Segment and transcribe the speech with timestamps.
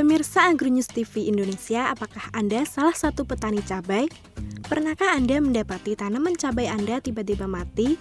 [0.00, 4.08] Pemirsa AgroNews TV Indonesia, apakah Anda salah satu petani cabai?
[4.64, 8.00] Pernahkah Anda mendapati tanaman cabai Anda tiba-tiba mati?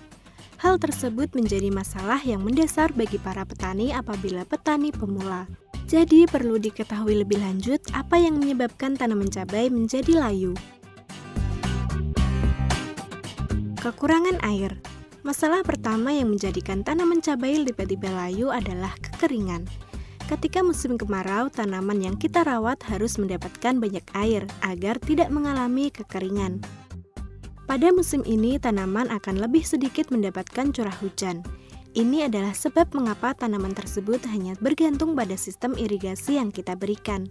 [0.64, 5.44] Hal tersebut menjadi masalah yang mendasar bagi para petani apabila petani pemula.
[5.92, 10.56] Jadi perlu diketahui lebih lanjut apa yang menyebabkan tanaman cabai menjadi layu.
[13.84, 14.72] Kekurangan air
[15.28, 19.89] Masalah pertama yang menjadikan tanaman cabai tiba-tiba layu adalah kekeringan.
[20.30, 26.62] Ketika musim kemarau, tanaman yang kita rawat harus mendapatkan banyak air agar tidak mengalami kekeringan.
[27.66, 31.42] Pada musim ini, tanaman akan lebih sedikit mendapatkan curah hujan.
[31.98, 37.26] Ini adalah sebab mengapa tanaman tersebut hanya bergantung pada sistem irigasi yang kita berikan.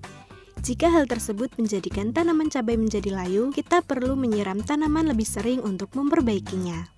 [0.67, 5.95] Jika hal tersebut menjadikan tanaman cabai menjadi layu, kita perlu menyiram tanaman lebih sering untuk
[5.95, 6.91] memperbaikinya.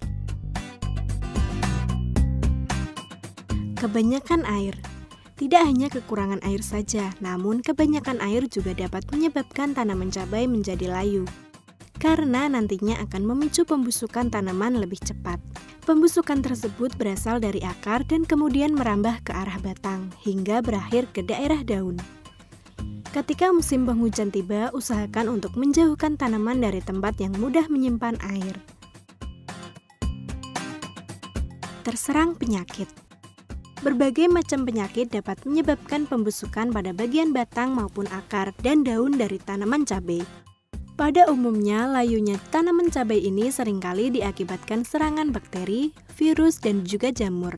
[3.76, 4.89] Kebanyakan air
[5.40, 11.24] tidak hanya kekurangan air saja, namun kebanyakan air juga dapat menyebabkan tanaman cabai menjadi layu.
[11.96, 15.40] Karena nantinya akan memicu pembusukan tanaman lebih cepat.
[15.88, 21.64] Pembusukan tersebut berasal dari akar dan kemudian merambah ke arah batang hingga berakhir ke daerah
[21.64, 21.96] daun.
[23.08, 28.60] Ketika musim penghujan tiba, usahakan untuk menjauhkan tanaman dari tempat yang mudah menyimpan air.
[31.80, 33.09] Terserang penyakit.
[33.80, 39.88] Berbagai macam penyakit dapat menyebabkan pembusukan pada bagian batang maupun akar dan daun dari tanaman
[39.88, 40.20] cabai.
[41.00, 47.56] Pada umumnya, layunya tanaman cabai ini sering kali diakibatkan serangan bakteri, virus, dan juga jamur.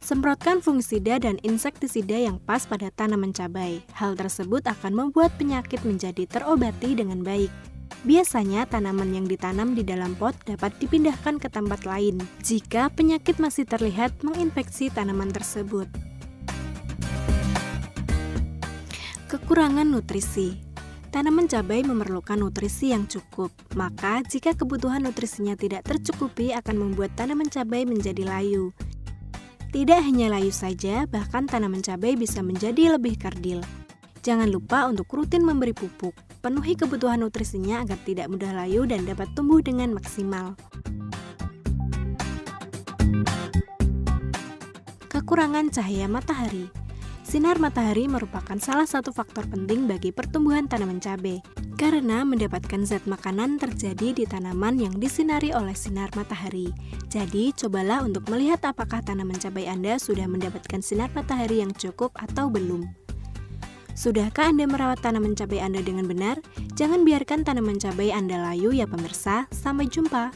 [0.00, 3.84] Semprotkan fungisida dan insektisida yang pas pada tanaman cabai.
[3.92, 7.73] Hal tersebut akan membuat penyakit menjadi terobati dengan baik.
[8.04, 13.64] Biasanya tanaman yang ditanam di dalam pot dapat dipindahkan ke tempat lain jika penyakit masih
[13.64, 15.88] terlihat menginfeksi tanaman tersebut.
[19.32, 20.60] Kekurangan nutrisi
[21.08, 27.46] Tanaman cabai memerlukan nutrisi yang cukup, maka jika kebutuhan nutrisinya tidak tercukupi akan membuat tanaman
[27.46, 28.74] cabai menjadi layu.
[29.70, 33.62] Tidak hanya layu saja, bahkan tanaman cabai bisa menjadi lebih kerdil.
[34.26, 39.32] Jangan lupa untuk rutin memberi pupuk penuhi kebutuhan nutrisinya agar tidak mudah layu dan dapat
[39.32, 40.52] tumbuh dengan maksimal.
[45.08, 46.68] Kekurangan cahaya matahari
[47.24, 51.40] Sinar matahari merupakan salah satu faktor penting bagi pertumbuhan tanaman cabai,
[51.80, 56.70] karena mendapatkan zat makanan terjadi di tanaman yang disinari oleh sinar matahari.
[57.08, 62.52] Jadi, cobalah untuk melihat apakah tanaman cabai Anda sudah mendapatkan sinar matahari yang cukup atau
[62.52, 63.03] belum.
[63.94, 66.42] Sudahkah Anda merawat tanaman cabai Anda dengan benar?
[66.74, 69.46] Jangan biarkan tanaman cabai Anda layu ya pemirsa.
[69.54, 70.34] Sampai jumpa.